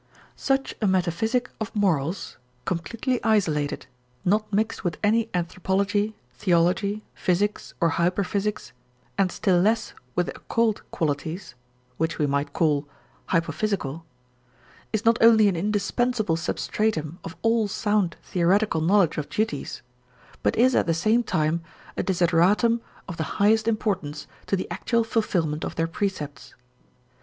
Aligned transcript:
Such 0.35 0.73
a 0.81 0.87
metaphysic 0.87 1.51
of 1.59 1.75
morals, 1.75 2.37
completely 2.65 3.23
isolated, 3.23 3.85
not 4.25 4.51
mixed 4.51 4.83
with 4.83 4.97
any 5.03 5.29
anthropology, 5.31 6.15
theology, 6.33 7.03
physics, 7.13 7.75
or 7.79 7.89
hyperphysics, 7.91 8.71
and 9.15 9.31
still 9.31 9.59
less 9.61 9.93
with 10.15 10.29
occult 10.29 10.81
qualities 10.89 11.53
(which 11.97 12.17
we 12.17 12.25
might 12.25 12.51
call 12.51 12.87
hypophysical), 13.29 14.01
is 14.91 15.05
not 15.05 15.19
only 15.21 15.47
an 15.47 15.55
indispensable 15.55 16.35
substratum 16.35 17.19
of 17.23 17.35
all 17.43 17.67
sound 17.67 18.17
theoretical 18.23 18.81
knowledge 18.81 19.19
of 19.19 19.29
duties, 19.29 19.83
but 20.41 20.55
is 20.55 20.73
at 20.73 20.87
the 20.87 20.95
same 20.95 21.21
time 21.21 21.61
a 21.95 22.01
desideratum 22.03 22.81
of 23.07 23.17
the 23.17 23.37
highest 23.37 23.67
importance 23.67 24.25
to 24.47 24.55
the 24.55 24.67
actual 24.71 25.03
fulfilment 25.03 25.63
of 25.63 25.75
their 25.75 25.85
precepts. 25.85 26.55